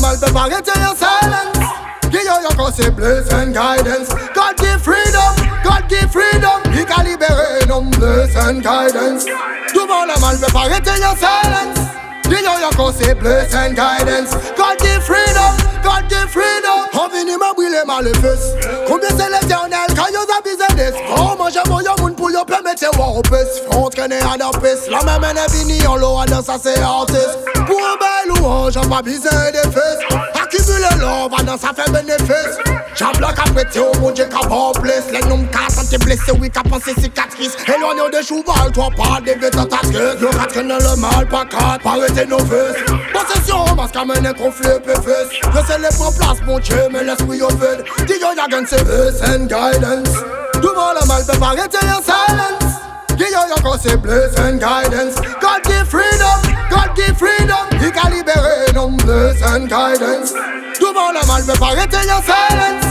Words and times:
mal 0.00 0.18
peut 0.20 0.32
pas 0.32 0.40
arrêter 0.40 0.78
your 0.80 0.96
silence. 0.96 1.70
Give 2.10 2.22
you 2.22 2.42
your 2.42 2.54
conseil, 2.56 2.90
bless 2.90 3.32
and 3.32 3.52
guidance. 3.52 4.08
God 4.34 4.56
give 4.58 4.80
freedom, 4.82 5.34
God 5.64 5.88
give 5.88 6.10
freedom. 6.10 6.60
Il 6.72 6.86
a 6.92 7.02
libéré 7.02 7.66
nos 7.66 7.78
um, 7.78 7.90
bless 7.90 8.36
and 8.36 8.60
guidance. 8.60 9.24
Monde 9.74 10.20
mal 10.20 10.38
peut 10.38 10.52
pas 10.52 10.60
arrêter 10.60 11.00
your 11.00 11.16
silence. 11.16 11.78
Give 12.24 12.40
you 12.40 12.60
your 12.60 12.70
conseil, 12.76 13.14
bless 13.14 13.54
and 13.54 13.74
guidance. 13.74 14.34
God 14.56 14.78
give 14.78 15.02
freedom, 15.02 15.56
God 15.82 16.08
give 16.08 16.28
freedom. 16.30 16.84
On 16.94 17.08
finit 17.10 17.36
ma 17.38 17.52
brûler 17.54 17.84
mal 17.86 18.04
les 18.04 18.14
fesses. 18.14 18.54
Combien 18.86 19.08
c'est 19.08 19.30
l'éternel 19.30 19.88
quand 19.96 20.08
y'a 20.12 20.20
a 20.20 20.42
business? 20.42 20.94
Oh, 21.16 21.34
moi 21.36 21.48
j'aime 21.50 21.68
mon 21.68 22.02
monde 22.02 22.16
pour 22.16 22.30
y'a 22.30 22.44
permettre 22.44 22.84
voir 22.94 23.16
au 23.16 23.22
pes. 23.22 23.46
Front 23.70 23.88
traîner 23.90 24.20
à 24.20 24.36
la 24.36 24.50
pes. 24.58 24.90
La 24.90 25.02
même 25.18 25.36
fini, 25.50 25.78
on 25.88 25.96
l'aura 25.96 26.26
dans 26.26 26.42
sa 26.42 26.58
c'est 26.58 26.80
artiste. 26.80 27.53
On 28.76 28.88
pas 28.88 29.02
besoin 29.02 29.52
de 29.52 29.70
fesses. 29.70 30.00
Accumuler 30.34 30.98
l'or, 30.98 31.30
dans 31.46 31.56
sa 31.56 31.72
fait 31.72 31.88
bénéfice. 31.92 32.58
J'abloque 32.96 33.38
après 33.38 33.64
t'es 33.66 33.78
au 33.78 33.92
mon 34.00 34.10
Dieu 34.10 34.24
qu'a 34.24 34.48
pas 34.48 34.72
place. 34.80 35.04
Les 35.12 35.20
noms 35.28 35.44
cassent, 35.46 35.88
t'es 35.88 35.98
blessé, 35.98 36.32
oui, 36.40 36.50
qu'a 36.50 36.62
pensé 36.62 36.92
cicatrice. 37.00 37.56
Éloigné 37.68 38.10
des 38.10 38.26
cheval, 38.26 38.72
toi 38.72 38.88
pas 38.96 39.20
des 39.20 39.36
bêtes 39.36 39.56
à 39.56 39.64
ta 39.64 39.78
tête. 39.78 40.20
Le 40.20 40.26
mal. 41.00 41.26
Je 48.08 48.14
yo, 48.18 48.28
and 49.22 49.46
guidance. 49.46 50.08
Tout 50.54 50.68
le 50.68 51.06
mal 51.06 51.24
pas 51.38 51.46
arrêter 51.46 51.78
your 51.86 52.02
silence. 52.02 52.74
Give 53.16 53.28
you 53.28 53.48
your 53.48 53.62
conseil, 53.62 53.96
bless 53.96 54.36
and 54.38 54.58
guidance. 54.58 55.14
God 55.40 55.62
give 55.64 55.88
freedom, 55.88 56.40
God 56.70 56.96
give 56.96 57.16
freedom. 57.16 57.73
And 59.54 59.68
guidance. 59.68 60.32
Le 60.32 60.86
monde 60.92 61.16
a 61.22 61.26
mal 61.26 61.44
peut 61.46 61.58
pas 61.58 61.74
your 61.74 62.22
silence. 62.22 62.84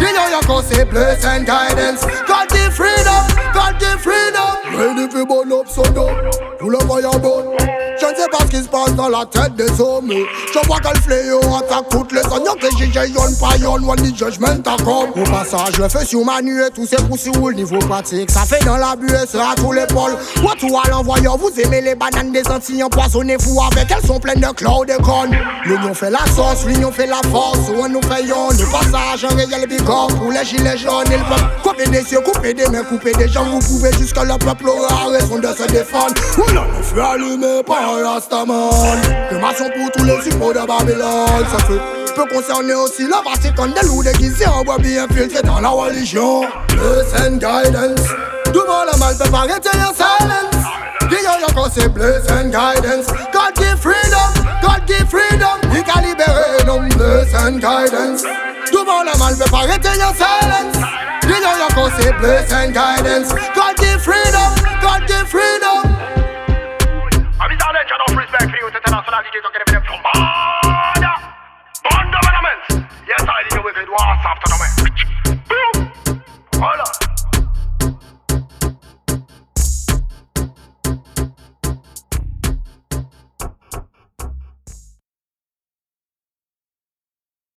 You 0.00 0.06
your 0.30 0.42
conseil, 0.42 0.84
bless 0.86 1.24
and 1.24 1.46
guidance. 1.46 2.04
God 2.26 2.48
give 2.48 2.74
freedom, 2.74 3.24
God 3.54 3.78
give 3.78 4.00
freedom. 4.00 4.58
Ready 4.76 5.08
for 5.10 5.24
burn 5.26 5.52
up, 5.52 5.68
son 5.68 5.96
up. 5.96 6.58
Tout 6.58 6.70
le 6.70 6.78
voyant 6.78 7.18
bon. 7.18 7.56
Je 7.58 7.77
sais 8.18 8.28
pas 8.30 8.38
ce 8.40 8.50
qui 8.50 8.62
se 8.62 8.68
passe 8.68 8.94
dans 8.94 9.08
la 9.08 9.24
tête 9.26 9.54
des 9.54 9.80
hommes. 9.80 10.10
Je 10.10 10.66
vois 10.66 10.78
qu'elle 10.80 11.00
fléau 11.00 11.40
attaque 11.56 11.88
toutes 11.90 12.12
les. 12.12 12.18
Y'a 12.18 12.54
que 12.54 12.76
j'ai 12.78 13.08
yon 13.08 13.22
pas 13.40 13.56
yon, 13.56 13.88
one 13.88 13.96
the 13.96 14.16
judgment 14.16 14.66
a 14.66 14.76
come. 14.82 15.10
Au 15.14 15.30
passage, 15.30 15.74
je 15.76 15.88
fais 15.88 16.04
sur 16.04 16.24
ma 16.24 16.40
nuit, 16.40 16.62
tous 16.74 16.86
ces 16.86 16.96
poussis 16.96 17.30
où 17.38 17.48
le 17.48 17.56
niveau 17.56 17.78
pratique. 17.78 18.30
Ça 18.30 18.40
fait 18.40 18.64
dans 18.64 18.76
la 18.76 18.96
buée, 18.96 19.26
ça 19.26 19.50
à 19.50 19.54
tous 19.54 19.72
les 19.72 19.86
pôles. 19.86 20.16
Moi, 20.42 20.54
tout 20.58 20.74
à 20.84 20.88
l'envoyeur, 20.88 21.36
vous 21.36 21.50
aimez 21.60 21.80
les 21.80 21.94
bananes 21.94 22.32
des 22.32 22.46
Antilles 22.48 22.82
empoisonnez-vous 22.82 23.60
avec 23.70 23.88
elles 23.90 24.06
sont 24.06 24.18
pleines 24.18 24.40
de 24.40 24.52
cloud 24.52 24.88
et 24.90 25.02
connes. 25.02 25.36
L'union 25.66 25.94
fait 25.94 26.10
la 26.10 26.24
sauce, 26.34 26.64
l'union 26.66 26.90
fait 26.90 27.06
la 27.06 27.20
force. 27.30 27.68
Où 27.68 27.82
on 27.82 27.88
nous 27.88 28.02
fait 28.02 28.24
yon, 28.24 28.50
le 28.50 28.70
passage, 28.70 29.24
un 29.24 29.34
réel 29.34 29.66
bicor 29.68 30.08
pour 30.08 30.30
les 30.30 30.44
gilets 30.44 30.78
jaunes 30.78 31.12
et 31.12 31.16
le. 31.16 31.67
Des 31.78 32.04
cieux, 32.04 32.20
couper 32.20 32.52
des 32.54 32.66
mains, 32.66 32.82
couper 32.82 33.12
des 33.12 33.28
jambes. 33.28 33.48
Vous 33.48 33.78
pouvez 33.78 33.92
jusqu'à 33.92 34.24
le 34.24 34.36
peuple 34.36 34.68
aura 34.68 35.10
raison 35.10 35.38
de 35.38 35.46
se 35.46 35.66
défendre. 35.68 36.12
On 36.36 36.56
a 36.56 36.66
le 36.66 36.82
feu 36.82 37.02
allumé 37.02 37.62
par 37.64 37.94
Rastaman. 38.04 39.00
Crémation 39.30 39.70
pour 39.70 39.90
tous 39.92 40.04
les 40.04 40.20
suppôts 40.22 40.52
de 40.52 40.66
Babylone. 40.66 41.46
Ça 41.50 41.64
fait 41.64 41.98
peut 42.14 42.34
concerner 42.34 42.74
aussi 42.74 43.06
la 43.06 43.22
déguisés 44.02 44.46
en 44.46 44.64
brebis 44.64 44.98
infiltrés 44.98 45.42
dans 45.42 45.60
la 45.60 45.68
religion. 45.68 46.42
And 47.24 47.38
guidance. 47.38 48.00
Devant 48.52 48.84
la 48.84 48.96
mal 48.98 49.16
peut 49.16 49.30
your 49.78 49.94
silence. 49.94 50.66
Give 51.08 51.20
you 51.22 51.38
your 51.40 51.54
conseil, 51.54 51.88
bless 51.88 52.28
and 52.30 52.50
guidance. 52.50 53.06
God 53.32 53.54
give 53.54 53.80
freedom, 53.80 54.32
God 54.62 54.86
give 54.86 55.08
freedom. 55.08 55.60
He 55.72 55.82
can 55.82 56.02
libérer 56.02 56.64
nos 56.66 56.80
bless 56.96 57.32
and 57.34 57.60
guidance. 57.60 58.24
Devant 58.72 59.04
la 59.04 59.16
mal 59.16 59.36
peut 59.36 59.50
pas 59.50 59.58
arrêter 59.58 59.96
your 59.98 60.14
and 62.50 62.72
guidance. 62.74 63.30
God 63.54 63.76
give 63.76 64.02
freedom, 64.02 64.50
God 64.80 65.06
give 65.06 65.28
freedom. 65.28 65.84
I'm 67.38 67.50
in 67.52 67.58
the 67.58 67.64
of 68.08 68.16
respect 68.16 68.50
for 68.50 68.56
you, 68.56 68.70
to 68.70 68.80
get 68.80 69.62
a 69.62 69.70
bit 69.70 69.76
of 69.76 69.84
from 69.84 70.00
Yes, 73.06 73.22
I 73.22 73.42
did 73.50 73.64
with 73.64 73.76
it. 73.76 73.88
war 73.88 73.98
after 74.00 74.48
the 74.48 74.58
man. 74.58 74.77